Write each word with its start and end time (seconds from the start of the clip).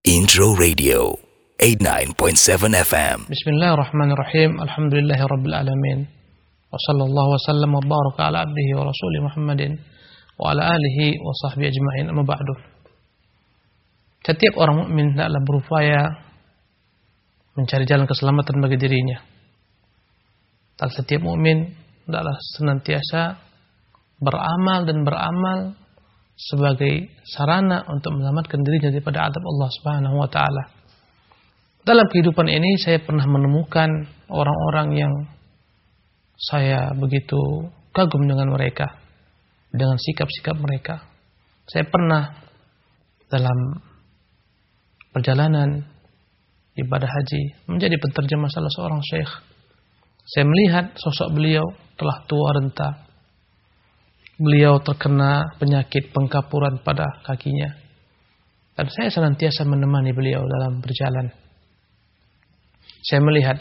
Intro 0.00 0.56
Radio 0.56 1.12
89.7 1.60 2.72
FM. 2.72 3.28
Bismillahirrahmanirrahim. 3.28 4.56
Alhamdulillahi 4.56 5.28
rabbil 5.28 5.52
alamin. 5.52 6.08
Wa 6.72 6.80
sallallahu 6.88 7.36
wa 7.36 7.40
sallam 7.44 7.70
wa 7.76 7.84
baraka 7.84 8.32
ala 8.32 8.48
abdihi 8.48 8.80
wa 8.80 8.88
rasulih 8.88 9.20
Muhammadin 9.28 9.76
wa 10.40 10.56
ala 10.56 10.72
alihi 10.72 11.20
wa 11.20 11.36
sahbihi 11.44 11.68
ajma'in. 11.68 12.06
Amma 12.16 12.24
ba'du. 12.24 12.54
Setiap 14.24 14.56
orang 14.56 14.88
mukmin 14.88 15.12
hendaklah 15.12 15.42
berupaya 15.44 16.00
mencari 17.60 17.84
jalan 17.84 18.08
keselamatan 18.08 18.56
bagi 18.56 18.80
dirinya. 18.80 19.20
Dan 20.80 20.96
setiap 20.96 21.28
mukmin 21.28 21.76
hendaklah 22.08 22.40
senantiasa 22.56 23.36
beramal 24.16 24.88
dan 24.88 25.04
beramal 25.04 25.76
sebagai 26.40 27.20
sarana 27.28 27.84
untuk 27.92 28.16
menyelamatkan 28.16 28.64
dirinya 28.64 28.88
daripada 28.88 29.28
adab 29.28 29.44
Allah 29.44 29.68
Subhanahu 29.76 30.16
wa 30.16 30.28
taala. 30.32 30.64
Dalam 31.84 32.08
kehidupan 32.08 32.48
ini 32.48 32.80
saya 32.80 33.00
pernah 33.04 33.24
menemukan 33.28 33.88
orang-orang 34.32 34.88
yang 34.96 35.12
saya 36.40 36.96
begitu 36.96 37.36
kagum 37.92 38.24
dengan 38.24 38.48
mereka, 38.48 38.96
dengan 39.68 40.00
sikap-sikap 40.00 40.56
mereka. 40.56 41.04
Saya 41.68 41.84
pernah 41.84 42.40
dalam 43.28 43.58
perjalanan 45.12 45.84
ibadah 46.80 47.10
haji 47.10 47.68
menjadi 47.68 48.00
penterjemah 48.00 48.48
salah 48.48 48.72
seorang 48.72 49.02
syekh. 49.04 49.32
Saya 50.24 50.44
melihat 50.48 50.96
sosok 50.96 51.36
beliau 51.36 51.64
telah 52.00 52.24
tua 52.24 52.48
renta, 52.56 53.09
beliau 54.40 54.80
terkena 54.80 55.52
penyakit 55.60 56.16
pengkapuran 56.16 56.80
pada 56.80 57.20
kakinya. 57.28 57.76
Dan 58.72 58.88
saya 58.88 59.12
senantiasa 59.12 59.68
menemani 59.68 60.16
beliau 60.16 60.40
dalam 60.48 60.80
berjalan. 60.80 61.28
Saya 63.04 63.20
melihat 63.20 63.60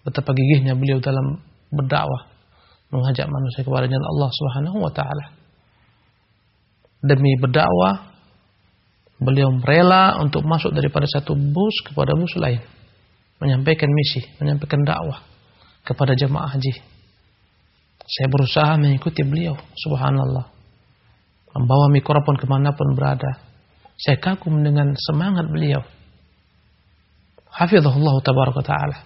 betapa 0.00 0.32
gigihnya 0.32 0.72
beliau 0.72 1.04
dalam 1.04 1.44
berdakwah, 1.68 2.32
mengajak 2.88 3.28
manusia 3.28 3.60
kepada 3.60 3.84
Allah 3.84 4.30
Subhanahu 4.32 4.80
wa 4.80 4.92
taala. 4.96 5.36
Demi 7.04 7.36
berdakwah, 7.36 8.16
beliau 9.20 9.52
rela 9.60 10.16
untuk 10.24 10.48
masuk 10.48 10.72
daripada 10.72 11.04
satu 11.04 11.36
bus 11.36 11.76
kepada 11.84 12.16
bus 12.16 12.32
lain, 12.40 12.64
menyampaikan 13.44 13.92
misi, 13.92 14.24
menyampaikan 14.40 14.80
dakwah 14.88 15.20
kepada 15.84 16.16
jemaah 16.16 16.56
haji. 16.56 16.97
Saya 18.08 18.26
berusaha 18.32 18.72
mengikuti 18.80 19.20
beliau, 19.20 19.52
subhanallah. 19.76 20.48
Membawa 21.52 21.92
mikrofon 21.92 22.40
ke 22.40 22.48
mana 22.48 22.72
pun 22.72 22.96
berada. 22.96 23.36
Saya 24.00 24.16
kagum 24.16 24.64
dengan 24.64 24.96
semangat 24.96 25.44
beliau. 25.52 25.84
Hafizahullah 27.52 28.16
tabaraka 28.24 28.64
ta'ala. 28.64 28.98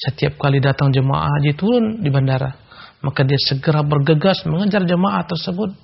Setiap 0.00 0.40
kali 0.40 0.64
datang 0.64 0.96
jemaah 0.96 1.28
haji 1.28 1.52
turun 1.60 2.00
di 2.00 2.08
bandara. 2.08 2.56
Maka 3.04 3.20
dia 3.28 3.36
segera 3.36 3.84
bergegas 3.84 4.48
mengejar 4.48 4.88
jemaah 4.88 5.26
tersebut. 5.28 5.76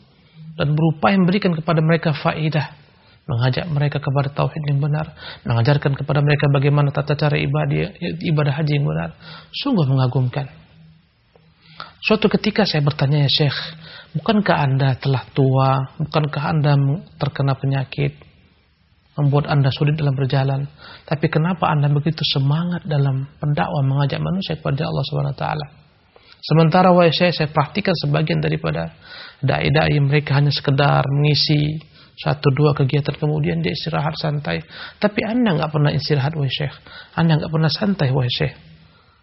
Dan 0.57 0.73
berupaya 0.73 1.21
memberikan 1.21 1.53
kepada 1.53 1.85
mereka 1.85 2.17
faidah. 2.17 2.81
Mengajak 3.29 3.69
mereka 3.69 4.01
kepada 4.01 4.33
tauhid 4.33 4.63
yang 4.73 4.81
benar. 4.81 5.13
Mengajarkan 5.45 6.01
kepada 6.01 6.25
mereka 6.25 6.49
bagaimana 6.49 6.89
tata 6.95 7.13
cara 7.13 7.37
ibadah, 7.37 7.93
ibadah 8.25 8.53
haji 8.57 8.73
yang 8.73 8.87
benar. 8.89 9.11
Sungguh 9.53 9.85
mengagumkan. 9.85 10.62
Suatu 12.03 12.27
ketika 12.27 12.67
saya 12.67 12.83
bertanya 12.83 13.22
ya 13.22 13.31
Syekh, 13.31 13.55
bukankah 14.19 14.58
Anda 14.58 14.98
telah 14.98 15.22
tua? 15.31 15.95
Bukankah 16.03 16.42
Anda 16.50 16.75
terkena 17.14 17.55
penyakit? 17.55 18.19
Membuat 19.14 19.47
Anda 19.47 19.70
sulit 19.70 19.95
dalam 19.95 20.19
berjalan. 20.19 20.67
Tapi 21.06 21.30
kenapa 21.30 21.70
Anda 21.70 21.86
begitu 21.86 22.27
semangat 22.27 22.91
dalam 22.91 23.30
pendakwah 23.39 23.86
mengajak 23.86 24.19
manusia 24.19 24.58
kepada 24.58 24.91
Allah 24.91 25.05
Subhanahu 25.06 25.39
taala? 25.39 25.67
Sementara 26.42 26.91
wahai 26.91 27.14
saya, 27.14 27.30
saya 27.30 27.55
praktikan 27.55 27.95
sebagian 27.95 28.42
daripada 28.42 28.91
dai-dai 29.39 29.95
mereka 30.02 30.42
hanya 30.42 30.51
sekedar 30.51 31.07
mengisi 31.07 31.79
satu 32.18 32.51
dua 32.51 32.74
kegiatan 32.74 33.14
kemudian 33.14 33.62
dia 33.62 33.70
istirahat 33.70 34.18
santai. 34.18 34.58
Tapi 34.98 35.23
anda 35.23 35.55
nggak 35.55 35.70
pernah 35.70 35.95
istirahat 35.95 36.35
wahai 36.35 36.51
syekh. 36.51 36.74
Anda 37.14 37.39
nggak 37.39 37.52
pernah 37.55 37.70
santai 37.70 38.11
wahai 38.11 38.27
syekh. 38.27 38.72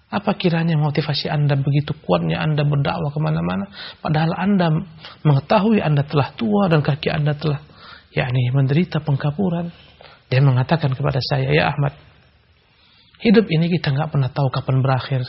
Apa 0.09 0.34
kiranya 0.34 0.74
motivasi 0.74 1.30
Anda 1.30 1.53
begitu 1.53 1.94
kuatnya? 2.02 2.42
Anda 2.42 2.66
berdakwah 2.66 3.14
ke 3.14 3.20
mana-mana. 3.22 3.70
Padahal 4.02 4.34
Anda 4.34 4.74
mengetahui 5.22 5.78
Anda 5.86 6.02
telah 6.02 6.34
tua 6.34 6.66
dan 6.66 6.81
kaki 6.81 7.14
Anda 7.14 7.38
telah 7.38 7.62
yakni 8.09 8.50
menderita 8.50 9.06
pengkapuran. 9.06 9.69
Dia 10.30 10.42
mengatakan 10.42 10.94
kepada 10.94 11.18
saya 11.25 11.50
Ya 11.50 11.74
Ahmad 11.74 11.98
Hidup 13.19 13.50
ini 13.50 13.66
kita 13.66 13.90
nggak 13.92 14.14
pernah 14.14 14.30
tahu 14.30 14.48
kapan 14.53 14.86
berakhir. 14.86 15.25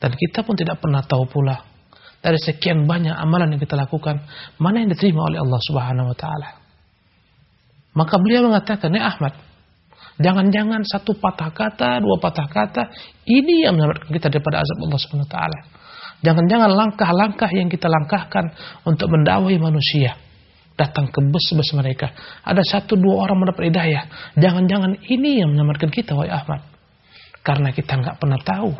Dan 0.00 0.16
kita 0.16 0.40
pun 0.40 0.56
tidak 0.56 0.80
pernah 0.80 1.04
tahu 1.04 1.28
pula 1.28 1.60
Dari 2.24 2.40
sekian 2.40 2.88
banyak 2.88 3.12
amalan 3.12 3.52
yang 3.52 3.60
kita 3.60 3.76
lakukan 3.76 4.24
Mana 4.56 4.80
yang 4.80 4.88
diterima 4.88 5.28
oleh 5.28 5.44
Allah 5.44 5.60
subhanahu 5.60 6.10
wa 6.12 6.16
ta'ala. 6.16 6.48
Maka 7.92 8.14
beliau 8.20 8.48
mengatakan 8.48 8.92
Ya 8.92 9.08
Ahmad 9.08 9.49
Jangan-jangan 10.20 10.84
satu 10.84 11.16
patah 11.16 11.48
kata, 11.48 12.04
dua 12.04 12.20
patah 12.20 12.44
kata, 12.44 12.82
ini 13.24 13.64
yang 13.64 13.76
menyelamatkan 13.76 14.12
kita 14.12 14.28
daripada 14.28 14.60
azab 14.60 14.76
Allah 14.84 15.00
Subhanahu 15.00 15.28
wa 15.28 15.32
taala. 15.32 15.58
Jangan-jangan 16.20 16.70
langkah-langkah 16.76 17.50
yang 17.56 17.72
kita 17.72 17.88
langkahkan 17.88 18.52
untuk 18.84 19.08
mendakwahi 19.08 19.56
manusia 19.56 20.20
datang 20.76 21.08
ke 21.08 21.20
bus-bus 21.24 21.72
mereka. 21.76 22.12
Ada 22.44 22.60
satu 22.64 22.96
dua 22.96 23.28
orang 23.28 23.44
mendapat 23.44 23.68
hidayah. 23.72 24.04
Jangan-jangan 24.36 25.00
ini 25.08 25.40
yang 25.44 25.52
menyelamatkan 25.52 25.88
kita, 25.92 26.12
wahai 26.16 26.32
Ahmad. 26.32 26.64
Karena 27.40 27.72
kita 27.72 27.96
nggak 27.96 28.16
pernah 28.20 28.40
tahu 28.40 28.76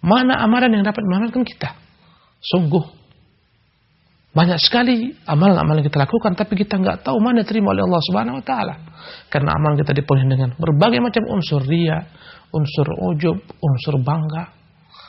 mana 0.00 0.40
amalan 0.40 0.80
yang 0.80 0.84
dapat 0.84 1.04
menyelamatkan 1.04 1.44
kita. 1.44 1.76
Sungguh 2.40 2.84
banyak 4.28 4.60
sekali 4.60 5.16
amalan-amalan 5.24 5.80
yang 5.80 5.88
kita 5.88 6.04
lakukan 6.04 6.36
tapi 6.36 6.52
kita 6.60 6.76
nggak 6.76 7.00
tahu 7.00 7.16
mana 7.16 7.42
terima 7.48 7.72
oleh 7.72 7.88
Allah 7.88 8.02
Subhanahu 8.04 8.38
wa 8.38 8.44
taala. 8.44 8.74
Karena 9.32 9.56
amalan 9.56 9.80
kita 9.80 9.96
dipenuhi 9.96 10.28
dengan 10.28 10.50
berbagai 10.54 11.00
macam 11.00 11.24
unsur 11.32 11.64
ria, 11.64 11.96
unsur 12.52 12.86
ujub, 13.08 13.40
unsur 13.40 13.94
bangga. 14.04 14.52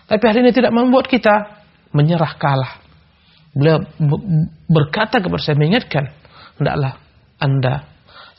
Tapi 0.08 0.24
hal 0.24 0.38
ini 0.40 0.52
tidak 0.56 0.72
membuat 0.72 1.12
kita 1.12 1.62
menyerah 1.92 2.34
kalah. 2.40 2.80
Beliau 3.52 3.82
berkata 4.70 5.20
kepada 5.20 5.42
saya 5.42 5.58
mengingatkan, 5.60 6.06
hendaklah 6.58 7.02
Anda 7.42 7.90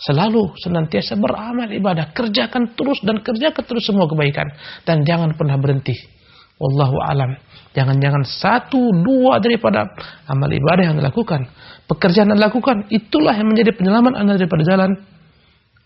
selalu 0.00 0.56
senantiasa 0.56 1.20
beramal 1.20 1.68
ibadah, 1.68 2.16
kerjakan 2.16 2.72
terus 2.72 3.04
dan 3.04 3.20
kerjakan 3.20 3.62
terus 3.68 3.84
semua 3.84 4.08
kebaikan 4.08 4.48
dan 4.88 5.04
jangan 5.04 5.36
pernah 5.36 5.60
berhenti. 5.60 6.19
Wallahu 6.60 7.00
alam. 7.00 7.40
Jangan-jangan 7.72 8.22
satu 8.28 8.92
dua 9.00 9.40
daripada 9.40 9.88
amal 10.28 10.50
ibadah 10.52 10.92
yang 10.92 10.96
dilakukan, 11.00 11.48
pekerjaan 11.88 12.28
yang 12.28 12.38
dilakukan, 12.38 12.92
itulah 12.92 13.32
yang 13.32 13.48
menjadi 13.48 13.72
penyelamat 13.72 14.12
anda 14.20 14.36
daripada 14.36 14.62
jalan 14.68 14.92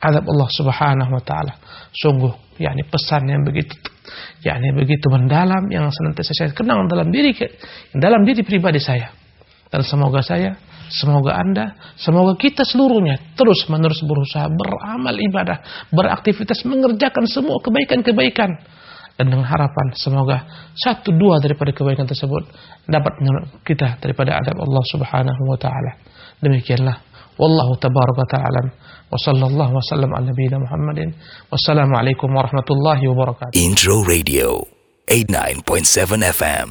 azab 0.03 0.25
Allah 0.27 0.49
Subhanahu 0.51 1.13
wa 1.15 1.23
taala. 1.23 1.55
Sungguh, 1.95 2.59
yakni 2.59 2.83
pesan 2.91 3.31
yang 3.31 3.47
begitu 3.47 3.95
yakni 4.45 4.77
begitu 4.77 5.09
mendalam 5.09 5.65
yang 5.73 5.89
senantiasa 5.89 6.33
saya 6.37 6.53
kenang 6.53 6.85
dalam 6.87 7.09
diri 7.09 7.33
dalam 7.97 8.29
diri 8.29 8.45
pribadi 8.45 8.77
saya. 8.77 9.09
Dan 9.73 9.83
semoga 9.83 10.23
saya, 10.23 10.55
semoga 10.93 11.35
Anda, 11.35 11.75
semoga 11.99 12.39
kita 12.39 12.63
seluruhnya 12.63 13.35
terus 13.35 13.67
menerus 13.67 13.99
berusaha 14.07 14.47
beramal 14.47 15.19
ibadah, 15.19 15.89
beraktivitas 15.91 16.63
mengerjakan 16.63 17.27
semua 17.27 17.59
kebaikan-kebaikan 17.59 18.55
dan 19.15 19.31
dengan 19.31 19.47
harapan 19.47 19.87
semoga 19.95 20.43
satu 20.75 21.15
dua 21.15 21.39
daripada 21.39 21.71
kebaikan 21.71 22.07
tersebut 22.07 22.51
dapat 22.91 23.15
kita 23.63 24.03
daripada 24.03 24.35
adab 24.43 24.59
Allah 24.59 24.85
Subhanahu 24.91 25.43
wa 25.47 25.59
taala. 25.59 25.93
Demikianlah 26.43 26.99
wallahu 27.39 27.79
tabaraka 27.79 28.25
ta'ala 28.31 28.63
wa 29.11 29.19
sallallahu 29.19 29.73
wasallam 29.79 30.11
ala 30.15 30.31
nabiyina 30.31 30.59
Muhammadin 30.63 31.15
wassalamu 31.51 31.95
alaikum 31.99 32.31
warahmatullahi 32.31 33.03
wabarakatuh. 33.11 33.55
Intro 33.55 34.03
Radio 34.03 34.67
89.7 35.07 36.23
FM. 36.23 36.69